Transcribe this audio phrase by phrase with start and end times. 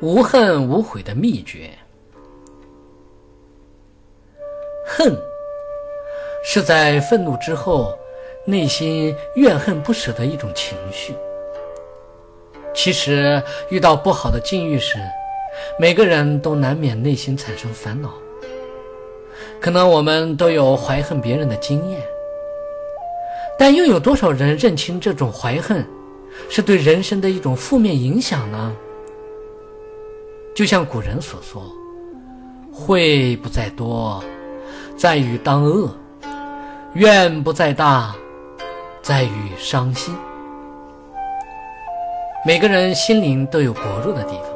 [0.00, 1.70] 无恨无悔的秘诀。
[4.86, 5.16] 恨
[6.42, 7.96] 是在愤怒之后，
[8.46, 11.14] 内心怨恨不舍的一种情绪。
[12.72, 14.96] 其实遇到不好的境遇时，
[15.78, 18.14] 每个人都难免内心产生烦恼。
[19.60, 22.00] 可能我们都有怀恨别人的经验，
[23.58, 25.86] 但又有多少人认清这种怀恨
[26.48, 28.74] 是对人生的一种负面影响呢？
[30.60, 31.62] 就像古人所说
[32.70, 34.22] ：“慧不在多，
[34.94, 35.88] 在于当恶；
[36.92, 38.14] 怨不在大，
[39.00, 40.14] 在于伤心。”
[42.44, 44.50] 每个人心灵都有薄弱的地方，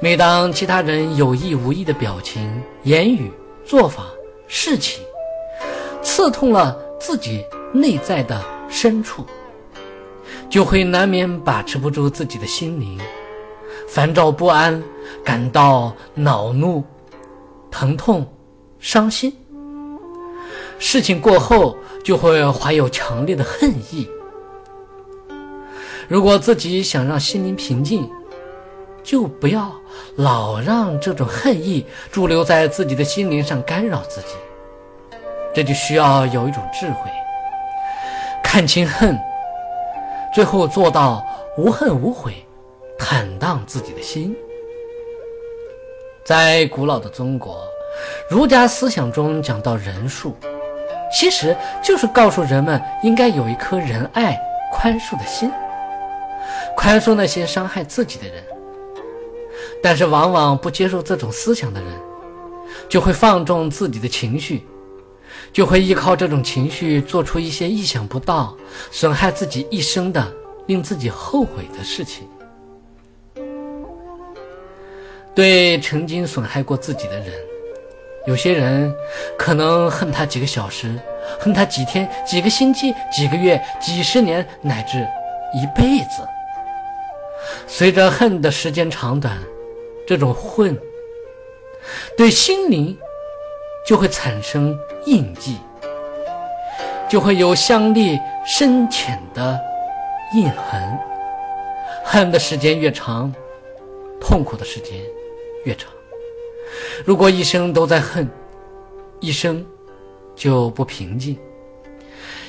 [0.00, 3.30] 每当其他人有意无意的表情、言语、
[3.66, 4.04] 做法、
[4.48, 5.04] 事情，
[6.02, 9.26] 刺痛了自己内在的深处，
[10.48, 12.98] 就会难免把持不住自己的心灵。
[13.88, 14.82] 烦躁不安，
[15.24, 16.84] 感到恼怒、
[17.70, 18.26] 疼痛、
[18.78, 19.36] 伤心。
[20.78, 24.08] 事情过后，就会怀有强烈的恨意。
[26.08, 28.08] 如果自己想让心灵平静，
[29.02, 29.72] 就不要
[30.16, 34.28] 老让这种恨意驻留在自己的心灵上，干扰自己。
[35.54, 37.10] 这就需要有一种智慧，
[38.44, 39.18] 看清恨，
[40.34, 42.45] 最后做到无恨无悔。
[42.98, 44.34] 坦荡自己的心，
[46.24, 47.62] 在古老的中国，
[48.28, 50.36] 儒家思想中讲到仁术，
[51.12, 54.38] 其实就是告诉人们应该有一颗仁爱、
[54.72, 55.50] 宽恕的心，
[56.76, 58.42] 宽恕那些伤害自己的人。
[59.82, 61.90] 但是，往往不接受这种思想的人，
[62.88, 64.66] 就会放纵自己的情绪，
[65.52, 68.56] 就会依靠这种情绪做出一些意想不到、
[68.90, 70.26] 损害自己一生的、
[70.66, 72.26] 令自己后悔的事情。
[75.36, 77.26] 对曾经损害过自己的人，
[78.26, 78.90] 有些人
[79.36, 80.98] 可能恨他几个小时，
[81.38, 85.06] 恨他几天、几个星期、几个月、几十年，乃至
[85.52, 86.26] 一辈子。
[87.66, 89.36] 随着恨的时间长短，
[90.06, 90.74] 这种恨
[92.16, 92.96] 对心灵
[93.86, 95.58] 就会产生印记，
[97.10, 99.60] 就会有相立深浅的
[100.34, 100.98] 印痕。
[102.02, 103.30] 恨的时间越长，
[104.18, 104.98] 痛苦的时间。
[105.66, 105.90] 越长，
[107.04, 108.26] 如果一生都在恨，
[109.18, 109.66] 一生
[110.36, 111.36] 就不平静，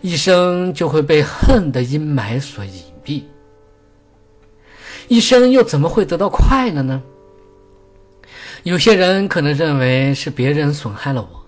[0.00, 3.24] 一生就会被恨的阴霾所隐蔽，
[5.08, 7.02] 一生又怎么会得到快乐呢？
[8.62, 11.44] 有些人可能认为是别人损害了我，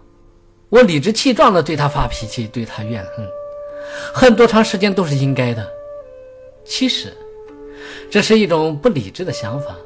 [0.69, 3.25] 我理直气壮的对他发脾气，对他怨恨，
[4.13, 5.65] 恨多长时间都是应该的。
[6.65, 7.17] 其实，
[8.11, 9.77] 这是一种不理智的想法。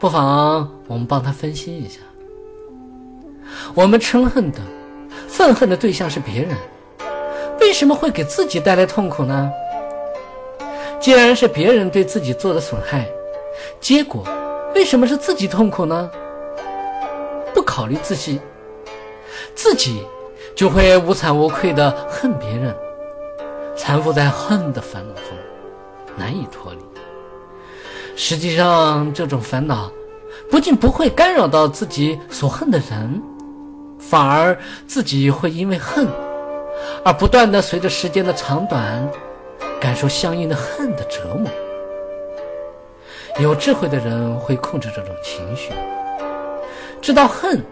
[0.00, 1.98] 不妨我们帮他分析一下：
[3.74, 4.58] 我们嗔恨的、
[5.26, 6.56] 愤恨的对象是别人，
[7.60, 9.50] 为什么会给自己带来痛苦呢？
[11.00, 13.08] 既然是别人对自己做的损害，
[13.80, 14.24] 结果
[14.72, 16.08] 为什么是自己痛苦呢？
[17.52, 18.40] 不考虑自己，
[19.56, 20.06] 自己
[20.54, 22.72] 就会无惭无愧的恨别人，
[23.76, 25.24] 缠缚在恨的烦恼中，
[26.16, 26.87] 难以脱离。
[28.20, 29.88] 实际上，这种烦恼
[30.50, 33.22] 不仅不会干扰到自己所恨的人，
[33.96, 34.58] 反而
[34.88, 36.04] 自己会因为恨
[37.04, 39.08] 而不断的随着时间的长短，
[39.80, 41.48] 感受相应的恨的折磨。
[43.38, 45.70] 有智慧的人会控制这种情绪，
[47.00, 47.64] 知道恨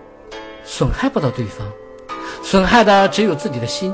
[0.64, 1.66] 损害不到对方，
[2.40, 3.92] 损害的只有自己的心，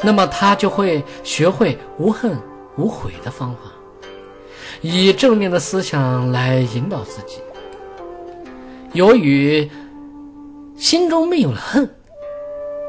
[0.00, 2.38] 那么他就会学会无恨
[2.76, 3.62] 无悔的方法。
[4.80, 7.38] 以正面的思想来引导自己。
[8.92, 9.68] 由于
[10.76, 11.88] 心中没有了恨，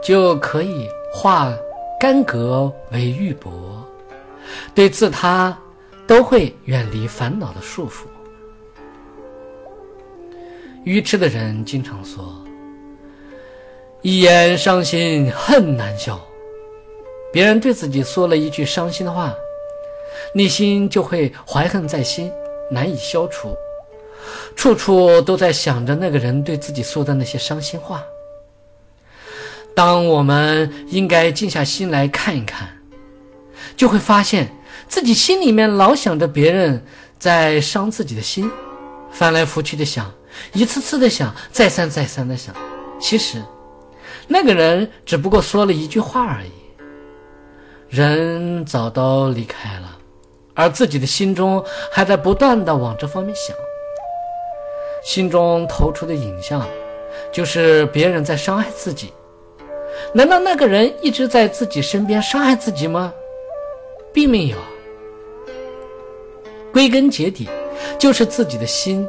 [0.03, 1.51] 就可以化
[1.99, 3.49] 干戈为玉帛，
[4.73, 5.57] 对自他
[6.07, 8.05] 都会远离烦恼的束缚。
[10.85, 12.33] 愚痴的人经常说
[14.01, 16.19] ：“一言伤心恨难消。”
[17.33, 19.33] 别人对自己说了一句伤心的话。
[20.33, 22.31] 内心就会怀恨在心，
[22.71, 23.55] 难以消除，
[24.55, 28.03] 处处都在想着那个人对自己说的那些伤心话。
[29.75, 32.67] 当我们应该静下心来看一看，
[33.77, 34.51] 就会发现
[34.87, 36.83] 自己心里面老想着别人
[37.17, 38.51] 在伤自己的心，
[39.11, 40.11] 翻来覆去的想，
[40.53, 42.53] 一次次的想，再三再三的想。
[42.99, 43.41] 其实，
[44.27, 46.51] 那个人只不过说了一句话而已，
[47.89, 49.98] 人早都离开了。
[50.59, 53.55] 而自己的心中还在不断的往这方面想，
[55.01, 56.67] 心中投出的影像
[57.31, 59.13] 就是别人在伤害自己。
[60.13, 63.13] 难道那个人一直在自己身边伤害自己吗？
[64.11, 64.57] 并没有。
[66.73, 67.47] 归根结底，
[67.97, 69.07] 就是自己的心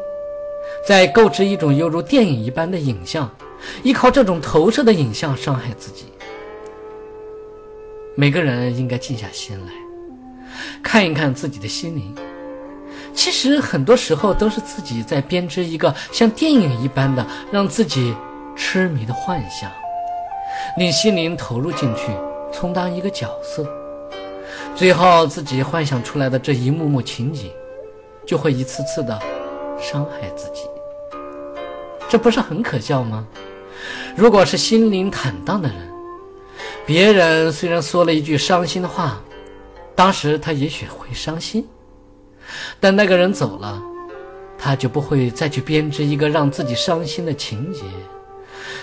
[0.87, 3.29] 在构织一种犹如电影一般的影像，
[3.82, 6.05] 依靠这种投射的影像伤害自己。
[8.14, 9.73] 每个人应该静下心来，
[10.82, 12.15] 看一看自己的心灵。
[13.15, 18.15] 其实很多时候都是自己在编织一个像电影一般的让自己
[18.55, 19.71] 痴迷的幻想。
[20.77, 22.12] 令心灵投入进去，
[22.53, 23.67] 充当一个角色，
[24.77, 27.50] 最后自己幻想出来的这一幕幕情景，
[28.26, 29.19] 就会一次次的
[29.81, 30.62] 伤害自己。
[32.09, 33.26] 这不是很可笑吗？
[34.15, 35.79] 如果是心灵坦荡的人，
[36.87, 39.21] 别人虽然说了一句伤心的话，
[40.00, 41.69] 当时他也许会伤心，
[42.81, 43.79] 但那个人走了，
[44.58, 47.82] 他就不会再去编织一个让自己伤心的情节。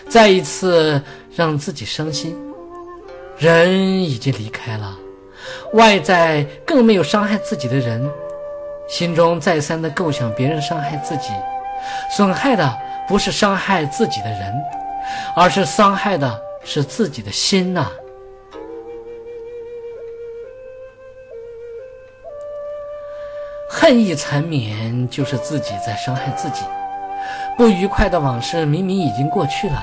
[0.07, 1.01] 再一次
[1.35, 2.37] 让自己伤心，
[3.35, 4.95] 人已经离开了，
[5.73, 8.07] 外在更没有伤害自己的人，
[8.87, 11.29] 心中再三的构想别人伤害自己，
[12.15, 12.77] 损害的
[13.07, 14.53] 不是伤害自己的人，
[15.35, 17.89] 而是伤害的是自己的心呐。
[23.87, 26.59] 恨意缠绵，就是自己在伤害自己。
[27.55, 29.81] 不愉快的往事明明已经过去了，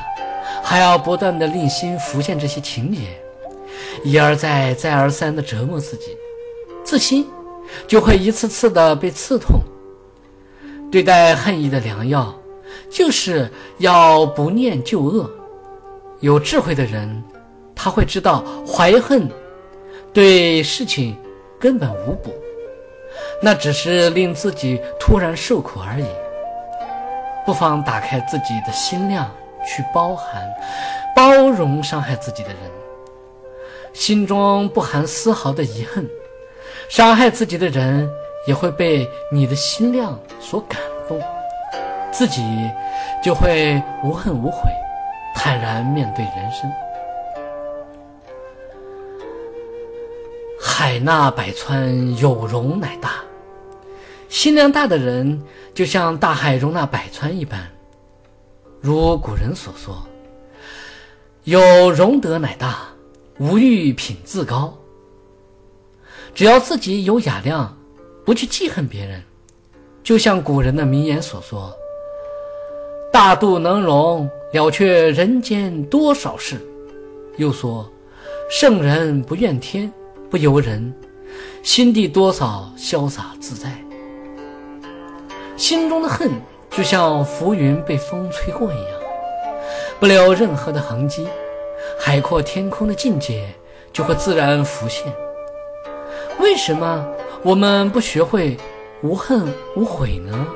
[0.62, 3.00] 还要不断的令心浮现这些情节，
[4.04, 6.14] 一而再、再而三的折磨自己，
[6.84, 7.26] 自心
[7.88, 9.58] 就会一次次的被刺痛。
[10.92, 12.38] 对待恨意的良药，
[12.90, 15.30] 就是要不念旧恶。
[16.20, 17.24] 有智慧的人，
[17.74, 19.26] 他会知道怀恨
[20.12, 21.16] 对事情
[21.58, 22.30] 根本无补，
[23.40, 26.06] 那只是令自己突然受苦而已。
[27.44, 29.31] 不妨打开自己的心量，
[29.66, 30.42] 去包含、
[31.14, 32.58] 包容伤害自己的人，
[33.92, 36.08] 心中不含丝毫的遗恨。
[36.88, 38.08] 伤害自己的人
[38.46, 41.20] 也会被你的心量所感动，
[42.12, 42.42] 自己
[43.22, 44.70] 就会无恨无悔，
[45.34, 46.70] 坦然面对人生。
[50.60, 53.23] 海纳百川，有容乃大。
[54.34, 55.40] 心量大的人，
[55.72, 57.70] 就像大海容纳百川一般。
[58.81, 60.04] 如古人所说
[61.44, 62.88] ：“有容德乃大，
[63.38, 64.76] 无欲品自高。”
[66.34, 67.78] 只要自己有雅量，
[68.25, 69.22] 不去记恨别人，
[70.02, 71.72] 就像古人的名言所说
[73.12, 76.60] ：“大度能容，了却人间多少事。”
[77.38, 77.88] 又说
[78.50, 79.90] ：“圣人不怨天，
[80.28, 80.92] 不尤人，
[81.62, 83.72] 心地多少潇洒自在。”
[85.56, 86.30] 心中的恨，
[86.70, 89.00] 就像浮云被风吹过一样，
[90.00, 91.26] 不留任何的痕迹，
[91.98, 93.46] 海阔天空的境界
[93.92, 95.12] 就会自然浮现。
[96.40, 97.06] 为什么
[97.42, 98.56] 我们不学会
[99.02, 99.46] 无恨
[99.76, 100.46] 无悔呢？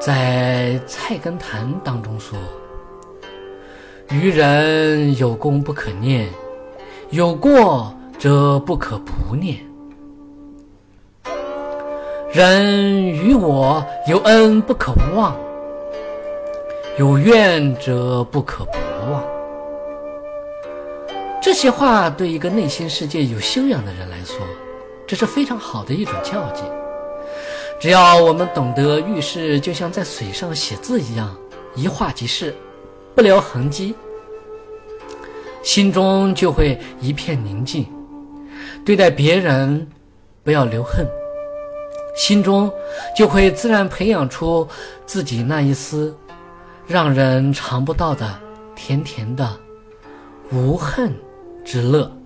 [0.00, 2.38] 在《菜根谭》当中说
[4.08, 6.26] ：“愚人有功不可念，
[7.10, 9.58] 有过则不可不念。”
[12.32, 15.36] 人与我有恩不可忘，
[16.96, 18.72] 有怨则不可不
[19.10, 19.20] 忘。
[21.42, 24.36] 这些话对一个内心世界有修养的人来说，
[25.08, 26.62] 这是非常好的一种教诫。
[27.80, 31.36] 只要我们懂得遇事就像在水上写字一样，
[31.74, 32.54] 一画即逝，
[33.12, 33.92] 不留痕迹，
[35.64, 37.84] 心中就会一片宁静。
[38.84, 39.84] 对待别人，
[40.44, 41.04] 不要留恨。
[42.14, 42.70] 心中
[43.16, 44.66] 就会自然培养出
[45.06, 46.16] 自己那一丝
[46.86, 48.38] 让人尝不到的
[48.74, 49.56] 甜甜的
[50.52, 51.12] 无恨
[51.64, 52.19] 之乐。